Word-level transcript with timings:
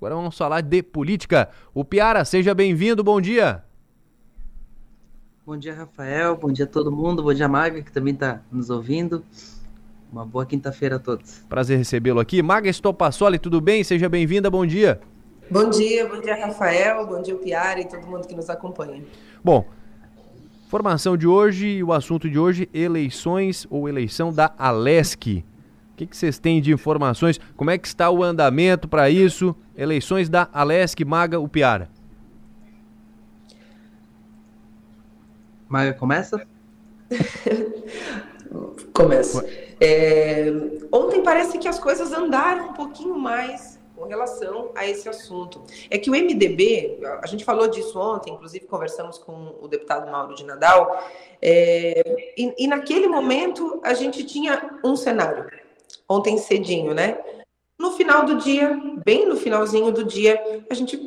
Agora 0.00 0.14
vamos 0.14 0.34
falar 0.34 0.62
de 0.62 0.82
política. 0.82 1.50
O 1.74 1.84
Piara, 1.84 2.24
seja 2.24 2.54
bem-vindo, 2.54 3.04
bom 3.04 3.20
dia. 3.20 3.62
Bom 5.44 5.58
dia, 5.58 5.74
Rafael. 5.74 6.38
Bom 6.38 6.50
dia 6.50 6.64
a 6.64 6.68
todo 6.68 6.90
mundo. 6.90 7.22
Bom 7.22 7.34
dia, 7.34 7.46
Maga, 7.46 7.82
que 7.82 7.92
também 7.92 8.14
está 8.14 8.40
nos 8.50 8.70
ouvindo. 8.70 9.22
Uma 10.10 10.24
boa 10.24 10.46
quinta-feira 10.46 10.96
a 10.96 10.98
todos. 10.98 11.44
Prazer 11.50 11.76
recebê-lo 11.76 12.18
aqui. 12.18 12.42
Maga 12.42 12.70
Estopassoli, 12.70 13.38
tudo 13.38 13.60
bem? 13.60 13.84
Seja 13.84 14.08
bem-vinda, 14.08 14.50
bom 14.50 14.64
dia. 14.64 15.02
Bom 15.50 15.68
dia, 15.68 16.08
bom 16.08 16.18
dia, 16.18 16.46
Rafael. 16.46 17.06
Bom 17.06 17.20
dia, 17.20 17.36
Piara 17.36 17.80
e 17.80 17.84
todo 17.86 18.06
mundo 18.06 18.26
que 18.26 18.34
nos 18.34 18.48
acompanha. 18.48 19.04
Bom, 19.44 19.66
formação 20.70 21.14
de 21.14 21.26
hoje 21.26 21.66
e 21.66 21.84
o 21.84 21.92
assunto 21.92 22.30
de 22.30 22.38
hoje, 22.38 22.70
eleições 22.72 23.66
ou 23.68 23.86
eleição 23.86 24.32
da 24.32 24.50
Alesc. 24.56 25.44
O 26.00 26.02
que, 26.02 26.06
que 26.06 26.16
vocês 26.16 26.38
têm 26.38 26.62
de 26.62 26.72
informações? 26.72 27.38
Como 27.54 27.70
é 27.70 27.76
que 27.76 27.86
está 27.86 28.10
o 28.10 28.22
andamento 28.22 28.88
para 28.88 29.10
isso? 29.10 29.54
Eleições 29.76 30.30
da 30.30 30.48
Alesc, 30.50 31.04
Maga, 31.04 31.38
o 31.38 31.46
Piara. 31.46 31.90
Maga, 35.68 35.92
começa? 35.92 36.40
começa. 38.94 39.46
É, 39.78 40.46
ontem 40.90 41.22
parece 41.22 41.58
que 41.58 41.68
as 41.68 41.78
coisas 41.78 42.10
andaram 42.14 42.70
um 42.70 42.72
pouquinho 42.72 43.18
mais 43.18 43.78
com 43.94 44.06
relação 44.06 44.70
a 44.74 44.86
esse 44.86 45.06
assunto. 45.06 45.62
É 45.90 45.98
que 45.98 46.08
o 46.08 46.14
MDB, 46.14 46.98
a 47.20 47.26
gente 47.26 47.44
falou 47.44 47.68
disso 47.68 47.98
ontem, 48.00 48.32
inclusive 48.32 48.64
conversamos 48.64 49.18
com 49.18 49.54
o 49.60 49.68
deputado 49.68 50.10
Mauro 50.10 50.34
de 50.34 50.44
Nadal, 50.44 51.06
é, 51.42 52.32
e, 52.38 52.64
e 52.64 52.66
naquele 52.66 53.06
momento 53.06 53.78
a 53.84 53.92
gente 53.92 54.24
tinha 54.24 54.78
um 54.82 54.96
cenário, 54.96 55.46
ontem 56.10 56.36
cedinho, 56.38 56.92
né? 56.92 57.18
No 57.78 57.92
final 57.92 58.26
do 58.26 58.36
dia, 58.36 58.76
bem 59.04 59.26
no 59.26 59.36
finalzinho 59.36 59.92
do 59.92 60.04
dia, 60.04 60.42
a 60.68 60.74
gente 60.74 60.98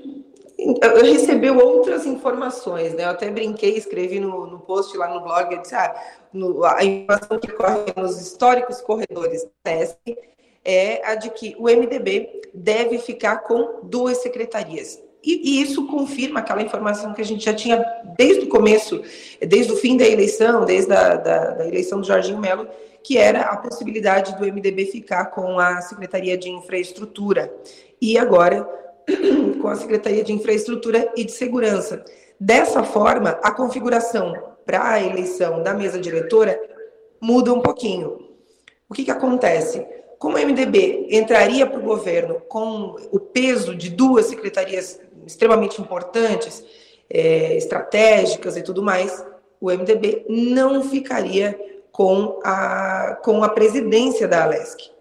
recebeu 1.04 1.58
outras 1.58 2.06
informações, 2.06 2.94
né? 2.94 3.04
Eu 3.04 3.10
até 3.10 3.30
brinquei, 3.30 3.76
escrevi 3.76 4.20
no, 4.20 4.48
no 4.48 4.60
post 4.60 4.96
lá 4.98 5.14
no 5.14 5.22
blog, 5.22 5.54
eu 5.54 5.62
disse, 5.62 5.76
ah, 5.76 5.94
no, 6.32 6.64
a 6.64 6.84
informação 6.84 7.38
que 7.38 7.52
corre 7.52 7.94
nos 7.98 8.22
históricos 8.22 8.80
corredores 8.80 9.46
da 9.64 9.76
ESC 9.76 10.18
é 10.64 11.06
a 11.06 11.16
de 11.16 11.30
que 11.32 11.54
o 11.60 11.64
MDB 11.64 12.42
deve 12.54 12.98
ficar 12.98 13.38
com 13.44 13.82
duas 13.84 14.20
secretarias. 14.20 15.02
E, 15.22 15.58
e, 15.58 15.62
isso 15.62 15.88
confirma 15.88 16.40
aquela 16.40 16.62
informação 16.62 17.14
que 17.14 17.22
a 17.22 17.26
gente 17.26 17.46
já 17.46 17.54
tinha 17.54 17.84
desde 18.18 18.46
o 18.46 18.50
começo, 18.50 19.02
desde 19.40 19.72
o 19.72 19.78
fim 19.78 19.96
da 19.96 20.06
eleição, 20.06 20.66
desde 20.66 20.92
a 20.92 21.16
da, 21.16 21.46
da 21.52 21.68
eleição 21.68 22.02
do 22.02 22.08
Jorginho 22.08 22.40
Melo, 22.40 22.68
que 23.04 23.18
era 23.18 23.42
a 23.42 23.58
possibilidade 23.58 24.36
do 24.38 24.46
MDB 24.46 24.86
ficar 24.86 25.26
com 25.26 25.60
a 25.60 25.82
Secretaria 25.82 26.38
de 26.38 26.50
Infraestrutura. 26.50 27.54
E 28.02 28.18
agora 28.18 28.68
com 29.62 29.68
a 29.68 29.76
Secretaria 29.76 30.24
de 30.24 30.32
Infraestrutura 30.32 31.12
e 31.16 31.24
de 31.24 31.32
Segurança. 31.32 32.04
Dessa 32.40 32.84
forma, 32.84 33.32
a 33.44 33.52
configuração 33.52 34.34
para 34.66 34.92
a 34.92 35.04
eleição 35.04 35.62
da 35.62 35.74
mesa 35.74 36.00
diretora 36.00 36.60
muda 37.20 37.54
um 37.54 37.62
pouquinho. 37.62 38.30
O 38.90 38.94
que, 38.94 39.04
que 39.04 39.12
acontece? 39.12 39.86
Como 40.18 40.38
o 40.38 40.40
MDB 40.40 41.08
entraria 41.12 41.68
para 41.68 41.80
o 41.80 41.84
governo 41.84 42.42
com 42.48 42.96
o 43.12 43.20
peso 43.20 43.76
de 43.76 43.90
duas 43.90 44.28
secretarias 44.28 45.00
extremamente 45.26 45.82
importantes, 45.82 46.64
é, 47.10 47.56
estratégicas 47.58 48.56
e 48.56 48.62
tudo 48.62 48.82
mais, 48.82 49.26
o 49.60 49.72
MDB 49.72 50.26
não 50.30 50.84
ficaria 50.84 51.58
com 51.94 52.40
a, 52.44 53.20
com 53.24 53.44
a 53.44 53.50
presidência 53.50 54.28
da 54.28 54.44
Alesc. 54.44 54.92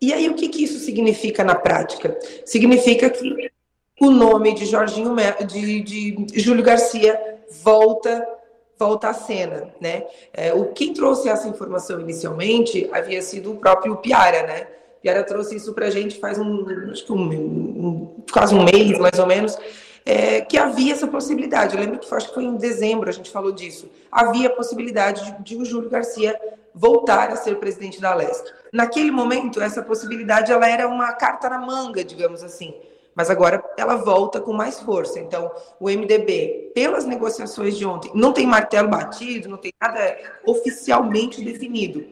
E 0.00 0.12
aí, 0.12 0.28
o 0.28 0.34
que, 0.34 0.48
que 0.48 0.62
isso 0.62 0.78
significa 0.78 1.42
na 1.42 1.54
prática? 1.54 2.16
Significa 2.44 3.08
que 3.08 3.50
o 3.98 4.10
nome 4.10 4.52
de 4.52 4.66
Jorginho 4.66 5.16
de, 5.46 5.80
de 5.80 6.40
Júlio 6.40 6.62
Garcia 6.62 7.18
volta 7.62 8.28
volta 8.76 9.08
à 9.08 9.14
cena, 9.14 9.72
né? 9.80 10.04
É, 10.32 10.52
o 10.52 10.66
quem 10.72 10.92
trouxe 10.92 11.28
essa 11.28 11.48
informação 11.48 12.00
inicialmente 12.00 12.90
havia 12.92 13.22
sido 13.22 13.52
o 13.52 13.56
próprio 13.56 13.96
Piara, 13.96 14.46
né? 14.46 14.66
Piara 15.00 15.22
trouxe 15.22 15.56
isso 15.56 15.72
para 15.72 15.86
a 15.86 15.90
gente 15.90 16.18
faz 16.18 16.38
um, 16.38 16.66
acho 16.90 17.06
que 17.06 17.12
um, 17.12 17.30
um, 17.30 18.16
quase 18.30 18.54
um 18.54 18.64
mês, 18.64 18.98
mais 18.98 19.18
ou 19.18 19.26
menos, 19.26 19.56
é, 20.04 20.40
que 20.42 20.58
havia 20.58 20.92
essa 20.92 21.06
possibilidade. 21.06 21.74
Eu 21.74 21.80
lembro 21.80 21.98
que 21.98 22.08
foi, 22.08 22.18
acho 22.18 22.28
que 22.28 22.34
foi 22.34 22.44
em 22.44 22.56
dezembro 22.56 23.08
a 23.08 23.12
gente 23.12 23.30
falou 23.30 23.52
disso. 23.52 23.90
Havia 24.10 24.48
a 24.48 24.52
possibilidade 24.52 25.24
de, 25.24 25.42
de 25.42 25.56
o 25.56 25.64
Júlio 25.64 25.88
Garcia 25.88 26.38
voltar 26.74 27.30
a 27.30 27.36
ser 27.36 27.58
presidente 27.58 28.00
da 28.00 28.14
Leste. 28.14 28.52
Naquele 28.72 29.10
momento, 29.10 29.62
essa 29.62 29.82
possibilidade 29.82 30.52
ela 30.52 30.68
era 30.68 30.88
uma 30.88 31.12
carta 31.12 31.48
na 31.48 31.58
manga, 31.58 32.04
digamos 32.04 32.42
assim. 32.42 32.74
Mas 33.14 33.30
agora 33.30 33.62
ela 33.78 33.94
volta 33.94 34.40
com 34.40 34.52
mais 34.52 34.80
força. 34.80 35.20
Então, 35.20 35.50
o 35.78 35.88
MDB, 35.88 36.72
pelas 36.74 37.04
negociações 37.04 37.76
de 37.76 37.86
ontem, 37.86 38.10
não 38.12 38.32
tem 38.32 38.44
martelo 38.44 38.88
batido, 38.88 39.48
não 39.48 39.56
tem 39.56 39.72
nada 39.80 40.18
oficialmente 40.44 41.42
definido. 41.42 42.04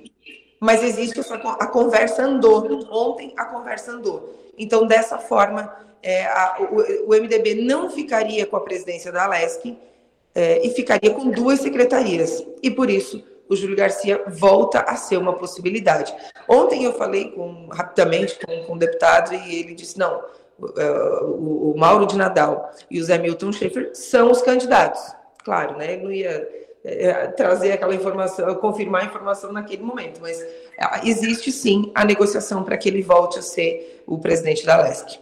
Mas 0.62 0.84
existe 0.84 1.18
a 1.58 1.66
conversa 1.66 2.22
andou. 2.22 2.86
Ontem 2.88 3.34
a 3.36 3.46
conversa 3.46 3.90
andou. 3.90 4.32
Então, 4.56 4.86
dessa 4.86 5.18
forma, 5.18 5.74
é, 6.00 6.24
a, 6.24 6.56
o, 6.60 7.10
o, 7.10 7.20
MDB 7.20 7.56
não 7.56 7.90
ficaria 7.90 8.46
com 8.46 8.56
a 8.56 8.60
presidência 8.60 9.10
da 9.10 9.24
Alesc 9.24 9.76
é, 10.32 10.64
e 10.64 10.70
ficaria 10.70 11.10
com 11.10 11.30
duas 11.30 11.58
secretarias. 11.58 12.46
E 12.62 12.70
por 12.70 12.88
isso 12.88 13.24
o 13.48 13.56
Júlio 13.56 13.74
Garcia 13.74 14.22
volta 14.28 14.82
a 14.82 14.94
ser 14.94 15.16
uma 15.16 15.32
possibilidade. 15.32 16.14
Ontem 16.48 16.84
eu 16.84 16.92
falei 16.92 17.32
com, 17.32 17.66
rapidamente 17.66 18.38
com, 18.38 18.62
com 18.62 18.74
o 18.74 18.78
deputado 18.78 19.34
e 19.34 19.58
ele 19.58 19.74
disse: 19.74 19.98
não, 19.98 20.22
o, 20.60 20.66
o, 21.24 21.72
o 21.72 21.76
Mauro 21.76 22.06
de 22.06 22.16
Nadal 22.16 22.70
e 22.88 23.00
o 23.00 23.04
Zé 23.04 23.18
Milton 23.18 23.50
Schaefer 23.50 23.90
são 23.94 24.30
os 24.30 24.40
candidatos. 24.40 25.02
Claro, 25.42 25.76
né? 25.76 25.94
Ele 25.94 26.02
não 26.04 26.12
ia 26.12 26.61
é, 26.84 27.28
trazer 27.28 27.72
aquela 27.72 27.94
informação, 27.94 28.54
confirmar 28.56 29.02
a 29.02 29.06
informação 29.06 29.50
naquele 29.52 29.82
momento, 29.82 30.20
mas 30.20 30.40
é, 30.40 30.50
existe 31.04 31.52
sim 31.52 31.92
a 31.94 32.04
negociação 32.04 32.64
para 32.64 32.76
que 32.76 32.88
ele 32.88 33.02
volte 33.02 33.38
a 33.38 33.42
ser 33.42 34.02
o 34.06 34.18
presidente 34.18 34.66
da 34.66 34.82
LESC. 34.82 35.20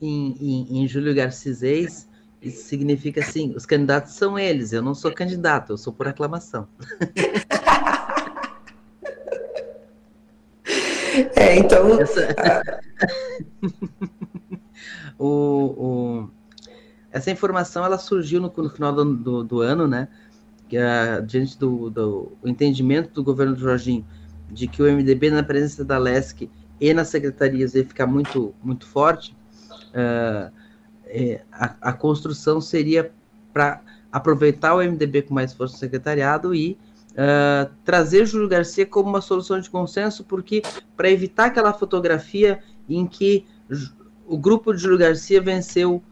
Em, 0.00 0.36
em, 0.40 0.82
em 0.82 0.88
Júlio 0.88 1.14
Garcês, 1.14 2.08
isso 2.42 2.64
significa 2.64 3.20
assim: 3.20 3.54
os 3.56 3.64
candidatos 3.64 4.14
são 4.14 4.36
eles, 4.38 4.72
eu 4.72 4.82
não 4.82 4.94
sou 4.94 5.12
candidato, 5.12 5.72
eu 5.72 5.78
sou 5.78 5.92
por 5.92 6.08
aclamação. 6.08 6.66
é, 11.36 11.56
então. 11.56 12.00
Essa... 12.00 12.28
o, 15.18 15.26
o... 15.26 16.30
Essa 17.12 17.30
informação 17.30 17.84
ela 17.84 17.98
surgiu 17.98 18.40
no, 18.40 18.52
no 18.54 18.70
final 18.70 18.92
do, 18.92 19.14
do, 19.14 19.44
do, 19.44 19.60
ano, 19.60 19.86
né? 19.86 20.08
Uh, 20.72 21.24
diante 21.26 21.58
do, 21.58 21.90
do 21.90 22.32
entendimento 22.44 23.12
do 23.12 23.22
governo 23.22 23.54
do 23.54 23.60
Jorginho 23.60 24.06
de 24.52 24.66
que 24.66 24.82
o 24.82 24.86
MDB, 24.86 25.30
na 25.30 25.42
presença 25.42 25.84
da 25.84 25.98
LESC 25.98 26.48
e 26.80 26.92
nas 26.92 27.08
secretarias, 27.08 27.74
ia 27.74 27.84
ficar 27.84 28.06
muito, 28.06 28.54
muito 28.62 28.86
forte. 28.86 29.34
Uh, 29.88 30.52
é, 31.06 31.42
a, 31.50 31.74
a, 31.80 31.92
construção 31.92 32.60
seria 32.60 33.12
para 33.52 33.82
aproveitar 34.10 34.74
o 34.74 34.78
MDB 34.78 35.22
com 35.22 35.34
mais 35.34 35.52
força 35.52 35.74
no 35.74 35.78
secretariado 35.78 36.54
e 36.54 36.78
uh, 37.12 37.70
trazer 37.84 38.26
Júlio 38.26 38.48
Garcia 38.48 38.86
como 38.86 39.08
uma 39.08 39.20
solução 39.20 39.60
de 39.60 39.70
consenso, 39.70 40.24
porque 40.24 40.62
para 40.96 41.10
evitar 41.10 41.46
aquela 41.46 41.72
fotografia 41.72 42.62
em 42.88 43.06
que 43.06 43.46
o 44.26 44.38
grupo 44.38 44.72
de 44.72 44.82
Júlio 44.82 44.98
Garcia 44.98 45.40
venceu 45.40 46.02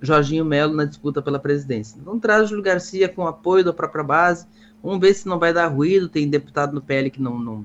Jorginho 0.00 0.44
Melo 0.44 0.74
na 0.74 0.84
disputa 0.84 1.22
pela 1.22 1.38
presidência. 1.38 1.98
Então 2.00 2.18
traz 2.18 2.48
Júlio 2.48 2.62
Garcia 2.62 3.08
com 3.08 3.26
apoio 3.26 3.64
da 3.64 3.72
própria 3.72 4.04
base, 4.04 4.46
vamos 4.82 5.00
ver 5.00 5.14
se 5.14 5.26
não 5.26 5.38
vai 5.38 5.52
dar 5.52 5.66
ruído, 5.68 6.08
tem 6.08 6.28
deputado 6.28 6.74
no 6.74 6.82
PL 6.82 7.10
que 7.10 7.20
não, 7.20 7.38
não 7.38 7.64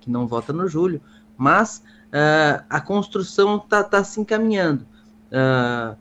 que 0.00 0.10
não 0.10 0.26
vota 0.26 0.52
no 0.52 0.68
Júlio, 0.68 1.00
mas 1.36 1.82
uh, 2.08 2.64
a 2.68 2.80
construção 2.80 3.56
está 3.56 3.82
tá 3.82 4.04
se 4.04 4.20
encaminhando. 4.20 4.84
Uh, 5.30 5.96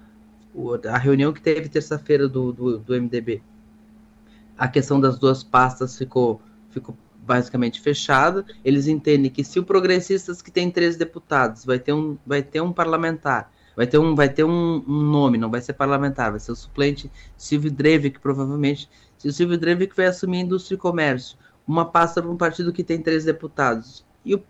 a 0.90 0.98
reunião 0.98 1.32
que 1.32 1.42
teve 1.42 1.70
terça-feira 1.70 2.28
do, 2.28 2.52
do, 2.52 2.78
do, 2.80 2.94
MDB, 2.94 3.42
a 4.58 4.68
questão 4.68 5.00
das 5.00 5.18
duas 5.18 5.44
pastas 5.44 5.98
ficou, 5.98 6.42
ficou 6.70 6.98
basicamente 7.20 7.80
fechada. 7.80 8.44
Eles 8.66 8.88
entendem 8.88 9.32
que 9.32 9.44
se 9.44 9.60
o 9.60 9.64
Progressistas, 9.64 10.42
que 10.42 10.52
tem 10.52 10.70
três 10.70 10.98
deputados, 10.98 11.64
vai 11.64 11.80
ter 11.80 11.94
um, 11.94 12.18
vai 12.26 12.44
ter 12.44 12.60
um 12.60 12.74
parlamentar, 12.74 13.52
vai 13.76 13.88
ter 13.88 13.98
um, 13.98 14.16
vai 14.16 14.30
ter 14.30 14.44
um, 14.44 14.84
um 14.88 15.02
nome, 15.04 15.38
não 15.38 15.50
vai 15.50 15.62
ser 15.62 15.74
parlamentar, 15.74 16.32
vai 16.32 16.40
ser 16.40 16.52
o 16.52 16.56
suplente 16.56 17.12
Silvio 17.38 17.72
Drevik, 17.72 18.20
provavelmente. 18.20 18.90
Se 19.18 19.28
o 19.28 19.34
Silvio 19.34 19.58
Drevik 19.58 19.96
vai 19.96 20.08
assumir 20.08 20.40
indústria 20.40 20.76
e 20.76 20.80
comércio, 20.80 21.38
uma 21.68 21.86
pasta 21.86 22.22
para 22.22 22.32
um 22.32 22.38
partido 22.38 22.74
que 22.74 22.84
tem 22.84 23.02
três 23.02 23.26
deputados 23.26 24.06
e 24.26 24.36
o, 24.36 24.44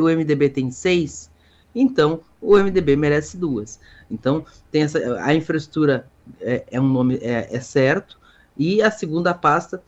o 0.00 0.04
MDB 0.04 0.50
tem 0.50 0.70
seis, 0.70 1.30
então 1.74 2.20
o 2.40 2.56
MDB 2.56 2.96
merece 2.96 3.36
duas. 3.36 3.80
Então, 4.10 4.44
tem 4.70 4.82
essa, 4.82 4.98
a 5.22 5.34
infraestrutura 5.34 6.08
é, 6.40 6.64
é 6.70 6.80
um 6.80 6.88
nome 6.88 7.16
é, 7.16 7.48
é, 7.50 7.60
certo, 7.60 8.18
e 8.56 8.82
a 8.82 8.90
segunda 8.90 9.34
pasta 9.34 9.82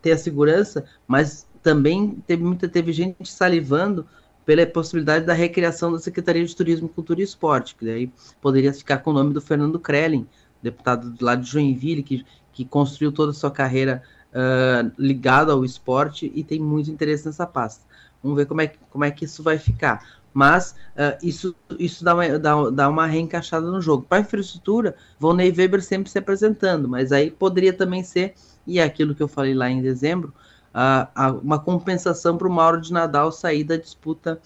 tem 0.00 0.12
a 0.12 0.18
segurança, 0.18 0.84
mas 1.06 1.46
também 1.62 2.22
teve 2.26 2.44
muita 2.44 2.68
teve 2.68 2.92
gente 2.92 3.28
salivando 3.28 4.06
pela 4.46 4.64
possibilidade 4.64 5.26
da 5.26 5.34
recriação 5.34 5.92
da 5.92 5.98
Secretaria 5.98 6.44
de 6.46 6.54
Turismo, 6.54 6.88
Cultura 6.88 7.20
e 7.20 7.24
Esporte, 7.24 7.74
que 7.74 7.84
daí 7.84 8.10
poderia 8.40 8.72
ficar 8.72 8.98
com 8.98 9.10
o 9.10 9.12
nome 9.12 9.34
do 9.34 9.40
Fernando 9.40 9.78
Krellin, 9.78 10.24
deputado 10.62 11.12
lá 11.20 11.34
de 11.34 11.50
Joinville, 11.50 12.04
que, 12.04 12.24
que 12.52 12.64
construiu 12.64 13.10
toda 13.10 13.32
a 13.32 13.34
sua 13.34 13.50
carreira 13.50 14.02
uh, 14.30 14.92
ligado 14.96 15.50
ao 15.50 15.64
esporte 15.64 16.30
e 16.32 16.44
tem 16.44 16.60
muito 16.60 16.88
interesse 16.88 17.26
nessa 17.26 17.44
pasta. 17.44 17.84
Vamos 18.22 18.38
ver 18.38 18.46
como 18.46 18.60
é, 18.60 18.72
como 18.88 19.04
é 19.04 19.10
que 19.10 19.24
isso 19.24 19.42
vai 19.42 19.58
ficar. 19.58 20.06
Mas 20.32 20.76
uh, 20.94 21.18
isso, 21.22 21.56
isso 21.76 22.04
dá, 22.04 22.14
uma, 22.14 22.38
dá, 22.38 22.70
dá 22.70 22.88
uma 22.88 23.06
reencaixada 23.06 23.68
no 23.68 23.80
jogo. 23.80 24.06
Para 24.08 24.18
a 24.18 24.20
infraestrutura, 24.20 24.94
Volney 25.18 25.50
Weber 25.50 25.82
sempre 25.82 26.08
se 26.08 26.18
apresentando, 26.18 26.88
mas 26.88 27.10
aí 27.10 27.32
poderia 27.32 27.72
também 27.72 28.04
ser, 28.04 28.34
e 28.64 28.78
é 28.78 28.84
aquilo 28.84 29.14
que 29.14 29.22
eu 29.22 29.28
falei 29.28 29.54
lá 29.54 29.68
em 29.68 29.82
dezembro, 29.82 30.32
uma 31.42 31.58
compensação 31.58 32.36
para 32.36 32.48
o 32.48 32.50
Mauro 32.50 32.80
de 32.80 32.92
Nadal 32.92 33.32
sair 33.32 33.64
da 33.64 33.76
disputa 33.76 34.40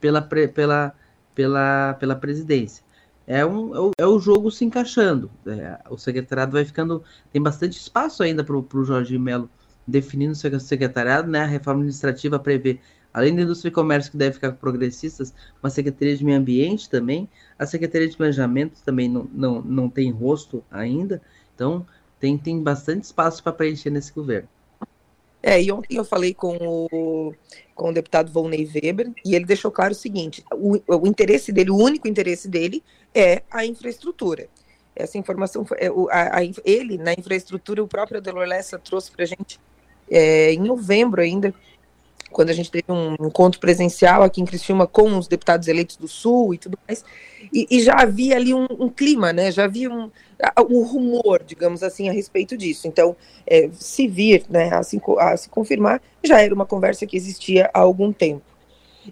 pela, 0.00 0.22
pela, 0.22 0.94
pela, 1.34 1.94
pela 1.94 2.16
presidência 2.16 2.86
é, 3.26 3.44
um, 3.44 3.74
é, 3.74 3.80
o, 3.80 3.90
é 3.98 4.06
o 4.06 4.18
jogo 4.18 4.50
se 4.50 4.64
encaixando. 4.64 5.30
É, 5.46 5.78
o 5.90 5.98
secretariado 5.98 6.52
vai 6.52 6.64
ficando. 6.64 7.02
Tem 7.32 7.42
bastante 7.42 7.76
espaço 7.78 8.22
ainda 8.22 8.44
para 8.44 8.56
o 8.56 8.84
Jorge 8.84 9.18
Melo 9.18 9.50
definindo 9.86 10.32
o 10.32 10.60
secretariado, 10.60 11.28
né? 11.30 11.40
A 11.40 11.46
reforma 11.46 11.80
administrativa 11.80 12.38
prevê, 12.38 12.80
além 13.12 13.34
da 13.34 13.42
indústria 13.42 13.68
e 13.68 13.72
comércio 13.72 14.10
que 14.10 14.16
deve 14.16 14.34
ficar 14.34 14.52
com 14.52 14.58
progressistas, 14.58 15.34
uma 15.62 15.70
secretaria 15.70 16.16
de 16.16 16.24
meio 16.24 16.38
ambiente 16.38 16.88
também. 16.88 17.28
A 17.58 17.66
secretaria 17.66 18.08
de 18.08 18.16
planejamento 18.16 18.80
também 18.84 19.08
não, 19.08 19.28
não, 19.32 19.62
não 19.62 19.90
tem 19.90 20.10
rosto 20.10 20.62
ainda. 20.70 21.20
Então, 21.54 21.84
tem, 22.20 22.38
tem 22.38 22.62
bastante 22.62 23.04
espaço 23.04 23.42
para 23.42 23.52
preencher 23.52 23.90
nesse 23.90 24.12
governo. 24.12 24.48
É, 25.42 25.62
e 25.62 25.70
ontem 25.70 25.96
eu 25.96 26.04
falei 26.04 26.34
com 26.34 26.56
o, 26.56 27.34
com 27.74 27.90
o 27.90 27.92
deputado 27.92 28.32
Volney 28.32 28.68
Weber 28.74 29.12
e 29.24 29.34
ele 29.34 29.44
deixou 29.44 29.70
claro 29.70 29.92
o 29.92 29.96
seguinte: 29.96 30.44
o, 30.52 30.80
o 30.86 31.06
interesse 31.06 31.52
dele, 31.52 31.70
o 31.70 31.76
único 31.76 32.08
interesse 32.08 32.48
dele 32.48 32.82
é 33.14 33.42
a 33.50 33.64
infraestrutura. 33.64 34.48
Essa 34.94 35.18
informação, 35.18 35.66
é, 35.76 35.88
a, 36.10 36.38
a, 36.38 36.44
ele, 36.64 36.96
na 36.96 37.12
infraestrutura, 37.12 37.82
o 37.82 37.88
próprio 37.88 38.18
Adelor 38.18 38.46
Lessa 38.46 38.78
trouxe 38.78 39.10
para 39.10 39.24
a 39.24 39.26
gente 39.26 39.60
é, 40.10 40.52
em 40.52 40.60
novembro 40.60 41.20
ainda, 41.20 41.54
quando 42.30 42.50
a 42.50 42.52
gente 42.52 42.70
teve 42.70 42.84
um 42.88 43.14
encontro 43.26 43.60
presencial 43.60 44.22
aqui 44.22 44.40
em 44.40 44.44
Criciúma 44.44 44.86
com 44.86 45.16
os 45.16 45.28
deputados 45.28 45.68
eleitos 45.68 45.96
do 45.96 46.08
Sul 46.08 46.54
e 46.54 46.58
tudo 46.58 46.78
mais, 46.86 47.04
e, 47.52 47.66
e 47.70 47.82
já 47.82 47.94
havia 47.94 48.36
ali 48.36 48.52
um, 48.52 48.66
um, 48.70 48.88
clima, 48.88 49.32
né? 49.32 49.50
Já 49.50 49.64
havia 49.64 49.90
um, 49.90 50.10
um 50.68 50.82
rumor, 50.82 51.42
digamos 51.44 51.82
assim, 51.82 52.08
a 52.08 52.12
respeito 52.12 52.56
disso. 52.56 52.88
Então, 52.88 53.16
é, 53.46 53.68
se 53.72 54.06
vir, 54.06 54.44
né, 54.48 54.70
a 54.72 54.82
se, 54.82 55.00
a 55.18 55.36
se 55.36 55.48
confirmar, 55.48 56.02
já 56.22 56.40
era 56.40 56.54
uma 56.54 56.66
conversa 56.66 57.06
que 57.06 57.16
existia 57.16 57.70
há 57.72 57.80
algum 57.80 58.12
tempo. 58.12 58.42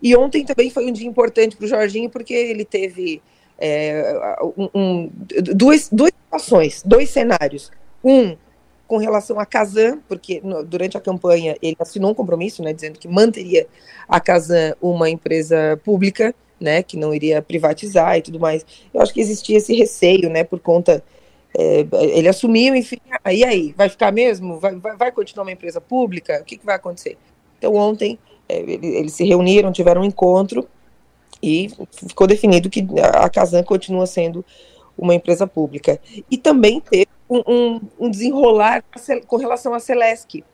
E 0.02 0.16
ontem 0.16 0.44
também 0.44 0.70
foi 0.70 0.86
um 0.86 0.92
dia 0.92 1.06
importante 1.06 1.56
para 1.56 1.64
o 1.64 1.68
Jorginho, 1.68 2.10
porque 2.10 2.34
ele 2.34 2.64
teve 2.64 3.22
é, 3.58 4.36
um, 4.56 4.68
um, 4.74 5.10
duas, 5.54 5.88
duas 5.90 6.12
situações, 6.24 6.82
dois 6.84 7.10
cenários. 7.10 7.70
Um, 8.02 8.36
com 8.86 8.96
relação 8.98 9.40
à 9.40 9.46
Casan, 9.46 9.98
porque 10.08 10.40
no, 10.44 10.64
durante 10.64 10.96
a 10.96 11.00
campanha 11.00 11.56
ele 11.62 11.76
assinou 11.78 12.10
um 12.10 12.14
compromisso, 12.14 12.62
né, 12.62 12.72
dizendo 12.72 12.98
que 12.98 13.08
manteria 13.08 13.66
a 14.08 14.20
Casan 14.20 14.74
uma 14.80 15.08
empresa 15.08 15.80
pública, 15.84 16.34
né, 16.60 16.82
que 16.82 16.96
não 16.96 17.14
iria 17.14 17.42
privatizar 17.42 18.16
e 18.16 18.22
tudo 18.22 18.38
mais. 18.38 18.64
Eu 18.92 19.00
acho 19.00 19.12
que 19.12 19.20
existia 19.20 19.58
esse 19.58 19.74
receio, 19.74 20.28
né, 20.30 20.44
por 20.44 20.60
conta 20.60 21.02
é, 21.56 21.86
ele 21.92 22.28
assumiu, 22.28 22.74
enfim, 22.74 22.98
aí 23.22 23.44
aí, 23.44 23.72
vai 23.76 23.88
ficar 23.88 24.10
mesmo? 24.10 24.58
Vai, 24.58 24.74
vai, 24.74 24.96
vai, 24.96 25.12
continuar 25.12 25.44
uma 25.44 25.52
empresa 25.52 25.80
pública? 25.80 26.40
O 26.40 26.44
que, 26.44 26.56
que 26.56 26.66
vai 26.66 26.74
acontecer? 26.74 27.16
Então 27.58 27.74
ontem 27.74 28.18
é, 28.48 28.58
eles 28.58 29.12
se 29.12 29.24
reuniram, 29.24 29.70
tiveram 29.70 30.02
um 30.02 30.04
encontro 30.04 30.66
e 31.40 31.70
ficou 32.08 32.26
definido 32.26 32.68
que 32.68 32.84
a 33.00 33.28
Casan 33.28 33.62
continua 33.62 34.06
sendo 34.06 34.44
uma 34.98 35.14
empresa 35.14 35.46
pública. 35.46 36.00
E 36.30 36.36
também 36.36 36.80
teve 36.80 37.08
um, 37.46 37.80
um, 37.98 38.10
desenrolar 38.10 38.84
com 39.26 39.36
relação 39.36 39.74
à 39.74 39.80
Celesc, 39.80 40.44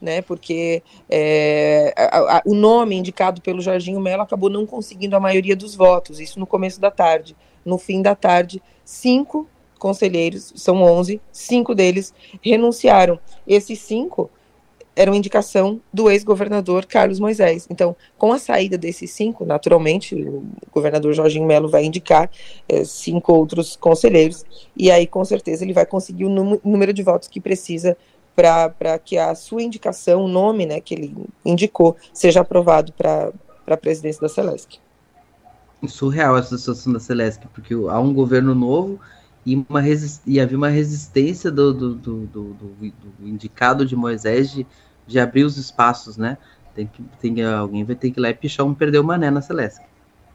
né, 0.00 0.22
porque 0.22 0.82
é, 1.10 1.92
a, 1.96 2.38
a, 2.38 2.42
o 2.44 2.54
nome 2.54 2.96
indicado 2.96 3.40
pelo 3.40 3.60
Jorginho 3.60 4.00
Mello 4.00 4.22
acabou 4.22 4.48
não 4.48 4.64
conseguindo 4.64 5.16
a 5.16 5.20
maioria 5.20 5.56
dos 5.56 5.74
votos, 5.74 6.20
isso 6.20 6.38
no 6.38 6.46
começo 6.46 6.80
da 6.80 6.90
tarde. 6.90 7.36
No 7.64 7.76
fim 7.76 8.00
da 8.00 8.14
tarde, 8.14 8.62
cinco 8.84 9.46
conselheiros, 9.78 10.52
são 10.56 10.82
onze, 10.82 11.20
cinco 11.32 11.74
deles 11.74 12.14
renunciaram. 12.42 13.18
Esses 13.46 13.80
cinco 13.80 14.30
era 14.98 15.12
uma 15.12 15.16
indicação 15.16 15.80
do 15.94 16.10
ex-governador 16.10 16.84
Carlos 16.84 17.20
Moisés. 17.20 17.68
Então, 17.70 17.94
com 18.18 18.32
a 18.32 18.38
saída 18.38 18.76
desses 18.76 19.12
cinco, 19.12 19.44
naturalmente, 19.44 20.12
o 20.16 20.42
governador 20.72 21.12
Jorginho 21.14 21.46
Melo 21.46 21.68
vai 21.68 21.84
indicar 21.84 22.28
é, 22.68 22.84
cinco 22.84 23.32
outros 23.32 23.76
conselheiros, 23.76 24.44
e 24.76 24.90
aí, 24.90 25.06
com 25.06 25.24
certeza, 25.24 25.64
ele 25.64 25.72
vai 25.72 25.86
conseguir 25.86 26.24
o 26.24 26.60
número 26.64 26.92
de 26.92 27.04
votos 27.04 27.28
que 27.28 27.40
precisa 27.40 27.96
para 28.34 28.98
que 28.98 29.16
a 29.16 29.36
sua 29.36 29.62
indicação, 29.62 30.24
o 30.24 30.28
nome 30.28 30.66
né, 30.66 30.80
que 30.80 30.94
ele 30.94 31.14
indicou, 31.44 31.96
seja 32.12 32.40
aprovado 32.40 32.92
para 32.92 33.32
a 33.68 33.76
presidência 33.76 34.20
da 34.20 34.28
Celesc. 34.28 34.80
Surreal 35.86 36.36
essa 36.36 36.58
situação 36.58 36.92
da 36.92 36.98
Celesc, 36.98 37.46
porque 37.54 37.72
há 37.72 38.00
um 38.00 38.12
governo 38.12 38.52
novo 38.52 38.98
e, 39.46 39.54
uma 39.54 39.80
e 40.26 40.40
havia 40.40 40.58
uma 40.58 40.68
resistência 40.68 41.52
do, 41.52 41.72
do, 41.72 41.94
do, 41.94 42.26
do, 42.26 42.54
do 42.54 43.28
indicado 43.28 43.86
de 43.86 43.94
Moisés 43.94 44.50
de 44.50 44.66
de 45.08 45.18
abrir 45.18 45.42
os 45.42 45.56
espaços, 45.56 46.16
né? 46.16 46.38
Tem 46.74 46.86
que, 46.86 47.02
tem, 47.20 47.42
alguém 47.42 47.82
vai 47.82 47.96
ter 47.96 48.12
que 48.12 48.20
ir 48.20 48.22
lá 48.22 48.30
e 48.30 48.34
pichar 48.34 48.64
um 48.64 48.74
perder 48.74 48.98
o 48.98 49.04
mané 49.04 49.30
na 49.30 49.42
Celeste. 49.42 49.84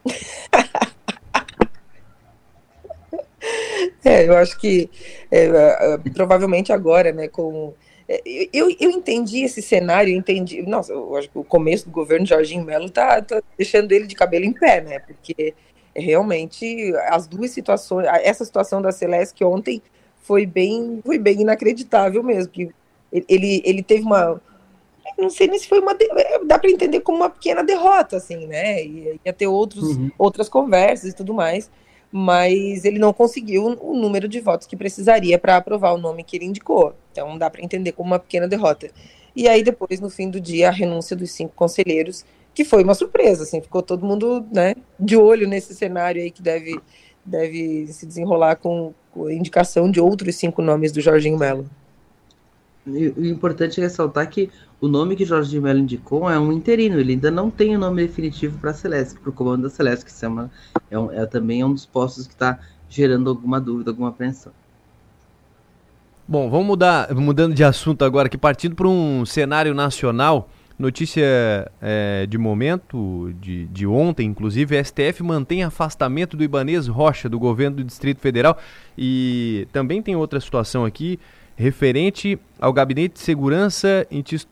é, 4.04 4.28
eu 4.28 4.36
acho 4.36 4.60
que 4.60 4.90
é, 5.32 5.46
é, 5.46 5.98
provavelmente 6.14 6.74
agora, 6.74 7.14
né, 7.14 7.30
com 7.30 7.74
é, 8.10 8.22
eu, 8.52 8.76
eu 8.80 8.90
entendi 8.90 9.44
esse 9.44 9.62
cenário, 9.62 10.12
eu 10.12 10.18
entendi. 10.18 10.64
Nossa, 10.64 10.92
eu 10.92 11.16
acho 11.16 11.30
que 11.30 11.38
o 11.38 11.44
começo 11.44 11.86
do 11.86 11.92
governo 11.92 12.26
Jorginho 12.26 12.66
Melo 12.66 12.90
tá, 12.90 13.22
tá 13.22 13.42
deixando 13.58 13.92
ele 13.92 14.08
de 14.08 14.16
cabelo 14.16 14.44
em 14.44 14.52
pé, 14.52 14.82
né? 14.82 15.00
Porque 15.00 15.54
realmente 15.96 16.92
as 17.08 17.28
duas 17.28 17.52
situações, 17.52 18.08
essa 18.24 18.44
situação 18.44 18.82
da 18.82 18.92
Celeste 18.92 19.44
ontem 19.44 19.82
foi 20.24 20.46
bem, 20.46 21.02
foi 21.06 21.18
bem 21.18 21.42
inacreditável 21.42 22.24
mesmo. 22.24 22.52
Que 22.52 22.70
ele, 23.30 23.62
ele 23.64 23.84
teve 23.84 24.04
uma, 24.04 24.42
não 25.24 25.30
sei 25.30 25.48
nem 25.48 25.60
se 25.60 25.68
foi 25.68 25.80
uma. 25.80 25.96
De... 25.96 26.06
É, 26.06 26.44
dá 26.46 26.60
para 26.60 26.70
entender 26.70 27.00
como 27.02 27.18
uma 27.18 27.30
pequena 27.30 27.64
derrota, 27.64 28.18
assim, 28.18 28.46
né? 28.48 28.84
Ia 28.86 29.34
ter 29.34 29.48
outros, 29.48 29.96
uhum. 29.96 30.12
outras 30.18 30.50
conversas 30.50 31.12
e 31.12 31.16
tudo 31.16 31.34
mais, 31.34 31.70
mas 32.12 32.86
ele 32.86 33.00
não 33.00 33.12
conseguiu 33.12 33.66
o 33.66 33.96
número 33.96 34.28
de 34.28 34.40
votos 34.40 34.68
que 34.68 34.76
precisaria 34.76 35.40
para 35.40 35.58
aprovar 35.58 35.94
o 35.94 35.98
nome 35.98 36.24
que 36.24 36.38
ele 36.38 36.46
indicou. 36.46 36.94
Então 37.12 37.38
dá 37.38 37.50
para 37.50 37.64
entender 37.64 37.92
como 37.94 38.12
uma 38.12 38.20
pequena 38.20 38.48
derrota. 38.48 38.92
E 39.36 39.48
aí, 39.48 39.64
depois, 39.64 40.00
no 40.00 40.10
fim 40.10 40.30
do 40.30 40.40
dia, 40.40 40.68
a 40.68 40.72
renúncia 40.72 41.16
dos 41.16 41.32
cinco 41.32 41.54
conselheiros, 41.56 42.24
que 42.54 42.64
foi 42.64 42.84
uma 42.84 42.94
surpresa, 42.94 43.44
assim, 43.44 43.62
ficou 43.62 43.82
todo 43.82 44.06
mundo 44.06 44.46
né, 44.52 44.76
de 45.00 45.18
olho 45.18 45.48
nesse 45.48 45.74
cenário 45.74 46.22
aí 46.22 46.30
que 46.30 46.42
deve, 46.42 46.80
deve 47.26 47.88
se 47.88 48.06
desenrolar 48.06 48.58
com, 48.58 48.94
com 49.12 49.26
a 49.26 49.34
indicação 49.34 49.90
de 49.90 50.00
outros 50.00 50.36
cinco 50.36 50.62
nomes 50.62 50.92
do 50.92 51.02
Jorginho 51.02 51.38
Melo. 51.38 51.68
O 52.86 53.26
importante 53.26 53.80
é 53.80 53.84
ressaltar 53.84 54.30
que 54.30 54.50
o 54.82 54.88
nome 54.90 55.16
que 55.16 55.24
Jorge 55.24 55.50
de 55.50 55.62
Mello 55.62 55.80
indicou 55.80 56.30
é 56.30 56.38
um 56.38 56.52
interino, 56.52 57.00
ele 57.00 57.14
ainda 57.14 57.32
não 57.32 57.50
tem 57.50 57.76
o 57.76 57.80
nome 57.80 58.06
definitivo 58.06 58.58
para 58.60 58.72
a 58.72 58.74
Celeste, 58.74 59.18
para 59.18 59.30
o 59.30 59.34
comando 59.34 59.64
da 59.64 59.70
Celeste, 59.70 60.04
que 60.04 60.12
se 60.12 60.20
chama, 60.20 60.52
é, 60.92 61.00
um, 61.00 61.10
é 61.12 61.26
também 61.26 61.62
é 61.62 61.66
um 61.66 61.74
dos 61.74 61.86
postos 61.86 62.28
que 62.28 62.34
está 62.34 62.60
gerando 62.90 63.30
alguma 63.30 63.62
dúvida, 63.62 63.92
alguma 63.92 64.10
apreensão. 64.10 64.52
Bom, 66.28 66.50
vamos 66.50 66.68
mudar, 66.68 67.14
mudando 67.16 67.54
de 67.54 67.64
assunto 67.64 68.04
agora, 68.04 68.28
que 68.28 68.38
partindo 68.38 68.76
para 68.76 68.88
um 68.88 69.26
cenário 69.26 69.74
nacional, 69.74 70.50
notícia 70.78 71.72
é, 71.82 72.26
de 72.28 72.38
momento, 72.38 73.34
de, 73.40 73.66
de 73.68 73.88
ontem, 73.88 74.28
inclusive, 74.28 74.78
a 74.78 74.84
STF 74.84 75.24
mantém 75.24 75.64
afastamento 75.64 76.36
do 76.36 76.44
Ibanês 76.44 76.88
Rocha 76.88 77.30
do 77.30 77.40
governo 77.40 77.78
do 77.78 77.84
Distrito 77.84 78.20
Federal. 78.20 78.58
E 78.98 79.68
também 79.72 80.02
tem 80.02 80.16
outra 80.16 80.40
situação 80.40 80.86
aqui, 80.86 81.20
referente 81.56 82.40
ao 82.60 82.74
Gabinete 82.74 83.14
de 83.14 83.20
Segurança 83.20 84.08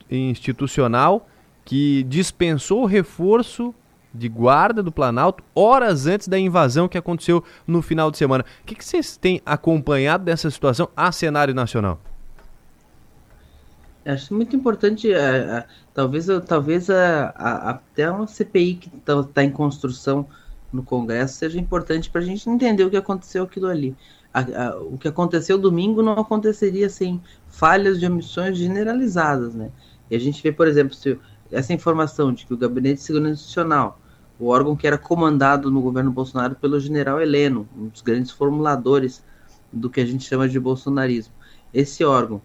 Institucional 0.09 1.27
que 1.63 2.03
dispensou 2.03 2.83
o 2.83 2.85
reforço 2.85 3.73
de 4.13 4.27
guarda 4.27 4.83
do 4.83 4.91
Planalto 4.91 5.43
horas 5.55 6.05
antes 6.05 6.27
da 6.27 6.37
invasão 6.37 6.87
que 6.87 6.97
aconteceu 6.97 7.43
no 7.65 7.81
final 7.81 8.11
de 8.11 8.17
semana. 8.17 8.45
O 8.61 8.65
que, 8.65 8.83
vocês 8.83 9.15
têm 9.15 9.41
acompanhado 9.45 10.25
dessa 10.25 10.49
situação 10.51 10.89
a 10.95 11.11
cenário 11.11 11.53
nacional? 11.53 11.99
Acho 14.03 14.33
muito 14.33 14.55
importante, 14.55 15.13
é, 15.13 15.17
é, 15.17 15.65
talvez, 15.93 16.25
talvez 16.47 16.89
a, 16.89 17.29
a, 17.35 17.69
até 17.69 18.09
uma 18.09 18.27
CPI 18.27 18.75
que 18.75 18.97
está 18.97 19.23
tá 19.23 19.43
em 19.43 19.51
construção 19.51 20.27
no 20.73 20.81
Congresso 20.81 21.35
seja 21.35 21.59
importante 21.59 22.09
para 22.09 22.21
a 22.21 22.23
gente 22.23 22.49
entender 22.49 22.83
o 22.83 22.89
que 22.89 22.97
aconteceu 22.97 23.43
aquilo 23.43 23.67
ali 23.67 23.95
a, 24.33 24.39
a, 24.39 24.81
o 24.81 24.97
que 24.97 25.07
aconteceu 25.07 25.57
domingo 25.57 26.01
não 26.01 26.13
aconteceria 26.13 26.89
sem 26.89 27.21
falhas 27.47 27.99
de 27.99 28.05
omissões 28.05 28.57
generalizadas, 28.57 29.53
né? 29.53 29.71
E 30.09 30.15
a 30.15 30.19
gente 30.19 30.41
vê, 30.41 30.51
por 30.51 30.67
exemplo, 30.67 30.93
se 30.93 31.19
essa 31.51 31.73
informação 31.73 32.33
de 32.33 32.45
que 32.45 32.53
o 32.53 32.57
Gabinete 32.57 32.95
de 32.95 33.03
Segurança 33.03 33.33
Institucional 33.33 34.01
o 34.41 34.47
órgão 34.47 34.75
que 34.75 34.87
era 34.87 34.97
comandado 34.97 35.69
no 35.69 35.79
governo 35.79 36.11
Bolsonaro 36.11 36.55
pelo 36.55 36.79
general 36.79 37.21
Heleno, 37.21 37.69
um 37.77 37.89
dos 37.89 38.01
grandes 38.01 38.31
formuladores 38.31 39.23
do 39.71 39.87
que 39.87 40.01
a 40.01 40.05
gente 40.05 40.27
chama 40.27 40.49
de 40.49 40.59
bolsonarismo. 40.59 41.31
Esse 41.71 42.03
órgão, 42.03 42.41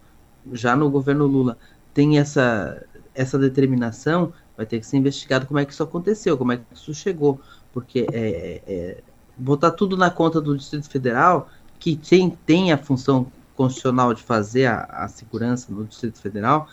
já 0.53 0.75
no 0.75 0.91
governo 0.91 1.25
Lula, 1.25 1.57
tem 1.95 2.19
essa, 2.19 2.85
essa 3.15 3.39
determinação, 3.39 4.31
vai 4.55 4.63
ter 4.63 4.79
que 4.79 4.85
ser 4.85 4.97
investigado 4.97 5.47
como 5.47 5.59
é 5.59 5.65
que 5.65 5.73
isso 5.73 5.81
aconteceu, 5.81 6.37
como 6.37 6.51
é 6.51 6.57
que 6.57 6.63
isso 6.71 6.93
chegou, 6.93 7.41
porque 7.73 8.05
é, 8.13 8.61
é, 8.67 9.03
botar 9.35 9.71
tudo 9.71 9.97
na 9.97 10.11
conta 10.11 10.39
do 10.39 10.55
Distrito 10.55 10.87
Federal, 10.87 11.49
que 11.79 11.95
tem, 11.95 12.29
tem 12.45 12.71
a 12.71 12.77
função 12.77 13.31
constitucional 13.55 14.13
de 14.13 14.21
fazer 14.21 14.67
a, 14.67 14.83
a 14.83 15.07
segurança 15.07 15.71
no 15.71 15.85
Distrito 15.85 16.21
Federal, 16.21 16.69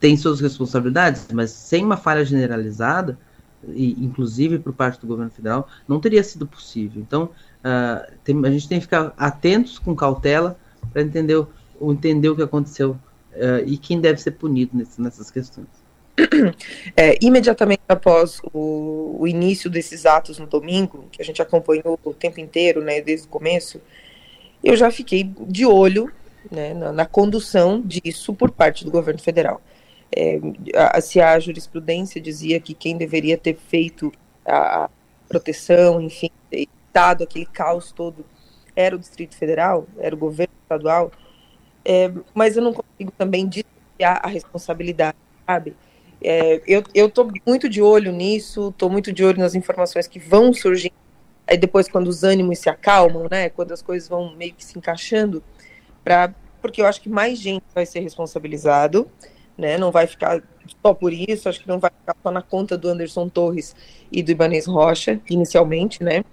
tem 0.00 0.16
suas 0.16 0.40
responsabilidades, 0.40 1.26
mas 1.32 1.50
sem 1.50 1.84
uma 1.84 1.96
falha 1.96 2.24
generalizada, 2.24 3.18
e, 3.68 3.92
inclusive 4.04 4.58
por 4.58 4.72
parte 4.72 5.00
do 5.00 5.06
governo 5.06 5.30
federal, 5.30 5.68
não 5.86 6.00
teria 6.00 6.22
sido 6.22 6.46
possível. 6.46 7.00
Então, 7.00 7.30
uh, 7.60 8.12
tem, 8.22 8.44
a 8.44 8.50
gente 8.50 8.68
tem 8.68 8.78
que 8.78 8.84
ficar 8.84 9.14
atentos 9.16 9.78
com 9.78 9.94
cautela 9.94 10.58
para 10.92 11.02
entender, 11.02 11.36
o, 11.36 11.48
entender 11.92 12.28
o 12.28 12.36
que 12.36 12.42
aconteceu 12.42 12.92
uh, 13.32 13.66
e 13.66 13.76
quem 13.78 14.00
deve 14.00 14.20
ser 14.20 14.32
punido 14.32 14.76
nesse, 14.76 15.00
nessas 15.00 15.30
questões. 15.30 15.68
É, 16.96 17.18
imediatamente 17.20 17.82
após 17.88 18.40
o, 18.52 19.16
o, 19.18 19.26
início 19.26 19.68
desses 19.68 20.06
atos 20.06 20.38
no 20.38 20.46
domingo, 20.46 21.06
que 21.10 21.20
a 21.20 21.24
gente 21.24 21.42
acompanhou 21.42 21.98
o 22.04 22.14
tempo 22.14 22.40
inteiro, 22.40 22.82
né, 22.82 23.00
desde 23.00 23.26
o 23.26 23.30
começo, 23.30 23.80
eu 24.64 24.76
já 24.76 24.90
fiquei 24.90 25.24
de 25.24 25.66
olho 25.66 26.10
né, 26.50 26.72
na, 26.72 26.90
na, 26.90 27.06
condução 27.06 27.80
disso 27.80 28.32
por 28.34 28.50
parte 28.50 28.84
do 28.84 28.90
governo 28.90 29.20
federal. 29.20 29.60
É, 30.14 30.40
a, 30.74 31.00
se 31.00 31.20
a 31.20 31.38
jurisprudência 31.38 32.20
dizia 32.20 32.58
que 32.58 32.72
quem 32.72 32.96
deveria 32.96 33.36
ter 33.36 33.56
feito 33.56 34.12
a, 34.44 34.84
a 34.84 34.90
proteção, 35.28 36.00
enfim, 36.00 36.30
evitado 36.50 37.24
aquele 37.24 37.46
caos 37.46 37.92
todo, 37.92 38.24
era 38.74 38.96
o 38.96 38.98
Distrito 38.98 39.36
Federal, 39.36 39.86
era 39.98 40.14
o 40.14 40.18
governo 40.18 40.54
estadual, 40.62 41.12
é, 41.84 42.10
mas 42.32 42.56
eu 42.56 42.62
não 42.62 42.72
consigo 42.72 43.12
também 43.16 43.46
dissociar 43.46 44.20
a 44.22 44.28
responsabilidade, 44.28 45.16
sabe? 45.46 45.76
É, 46.22 46.62
eu 46.66 47.06
estou 47.06 47.30
muito 47.46 47.68
de 47.68 47.82
olho 47.82 48.10
nisso, 48.10 48.70
estou 48.70 48.88
muito 48.88 49.12
de 49.12 49.22
olho 49.22 49.38
nas 49.38 49.54
informações 49.54 50.06
que 50.06 50.18
vão 50.18 50.54
surgir. 50.54 50.92
Aí 51.46 51.58
depois, 51.58 51.88
quando 51.88 52.08
os 52.08 52.24
ânimos 52.24 52.58
se 52.58 52.68
acalmam, 52.68 53.28
né, 53.30 53.50
quando 53.50 53.72
as 53.72 53.82
coisas 53.82 54.08
vão 54.08 54.34
meio 54.34 54.54
que 54.54 54.64
se 54.64 54.78
encaixando, 54.78 55.42
pra, 56.02 56.34
porque 56.60 56.80
eu 56.80 56.86
acho 56.86 57.00
que 57.00 57.08
mais 57.08 57.38
gente 57.38 57.64
vai 57.74 57.84
ser 57.84 58.00
responsabilizado, 58.00 59.08
né, 59.56 59.76
não 59.76 59.90
vai 59.90 60.06
ficar 60.06 60.42
só 60.82 60.94
por 60.94 61.12
isso, 61.12 61.48
acho 61.48 61.60
que 61.60 61.68
não 61.68 61.78
vai 61.78 61.90
ficar 61.90 62.16
só 62.22 62.30
na 62.30 62.40
conta 62.40 62.78
do 62.78 62.88
Anderson 62.88 63.28
Torres 63.28 63.76
e 64.10 64.22
do 64.22 64.30
Ibanez 64.30 64.66
Rocha, 64.66 65.20
inicialmente, 65.28 66.02
né, 66.02 66.24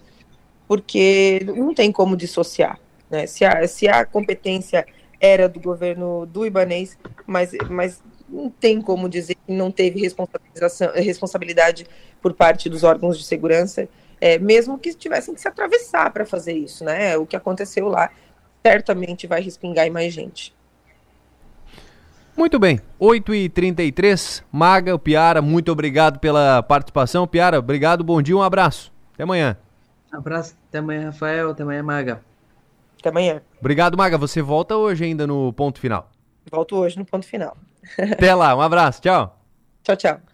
porque 0.68 1.42
não 1.46 1.74
tem 1.74 1.92
como 1.92 2.16
dissociar, 2.16 2.80
né, 3.10 3.28
se 3.28 3.44
a, 3.44 3.68
se 3.68 3.90
a 3.90 4.06
competência 4.06 4.86
era 5.20 5.50
do 5.50 5.60
governo 5.60 6.26
do 6.26 6.46
Ibanez, 6.46 6.98
mas, 7.28 7.52
mas 7.70 8.02
não 8.30 8.50
tem 8.50 8.82
como 8.82 9.10
dizer 9.10 9.36
que 9.36 9.52
não 9.52 9.70
teve 9.70 10.00
responsabilização, 10.00 10.92
responsabilidade 10.96 11.86
por 12.22 12.34
parte 12.34 12.70
dos 12.70 12.84
órgãos 12.84 13.18
de 13.18 13.26
segurança, 13.26 13.90
é, 14.22 14.38
mesmo 14.38 14.78
que 14.78 14.94
tivessem 14.94 15.34
que 15.34 15.42
se 15.42 15.48
atravessar 15.48 16.12
para 16.14 16.26
fazer 16.26 16.54
isso, 16.54 16.86
né? 16.86 17.18
O 17.18 17.26
que 17.26 17.36
aconteceu 17.36 17.88
lá 17.88 18.12
certamente 18.64 19.26
vai 19.26 19.42
respingar 19.42 19.88
em 19.88 19.90
mais 19.90 20.14
gente. 20.14 20.56
Muito 22.38 22.58
bem, 22.58 22.80
8h33, 23.00 24.44
Maga, 24.52 24.96
o 24.96 25.00
Piara, 25.00 25.42
muito 25.42 25.72
obrigado 25.72 26.20
pela 26.20 26.64
participação. 26.64 27.28
Piara, 27.28 27.60
obrigado, 27.60 28.04
bom 28.04 28.22
dia, 28.22 28.38
um 28.38 28.42
abraço. 28.42 28.94
Até 29.14 29.24
amanhã. 29.24 29.58
Um 30.14 30.18
abraço, 30.18 30.56
até 30.70 30.78
amanhã, 30.78 31.06
Rafael, 31.08 31.50
até 31.50 31.64
amanhã, 31.64 31.84
Maga. 31.84 32.22
Até 33.00 33.10
amanhã. 33.10 33.42
Obrigado, 33.60 33.98
Maga. 33.98 34.18
Você 34.18 34.42
volta 34.42 34.78
hoje 34.78 35.04
ainda 35.04 35.26
no 35.26 35.52
ponto 35.54 35.80
final? 35.80 36.10
Volto 36.50 36.78
hoje 36.78 36.98
no 36.98 37.06
ponto 37.06 37.26
final. 37.26 37.58
Até 37.98 38.34
lá, 38.34 38.56
um 38.56 38.62
abraço, 38.62 39.02
tchau. 39.02 39.38
Tchau, 39.84 39.96
tchau. 39.96 40.31